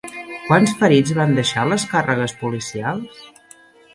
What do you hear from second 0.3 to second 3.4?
Quants ferits van deixar les càrregues policials?